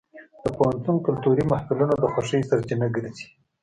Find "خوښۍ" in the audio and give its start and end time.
2.13-2.41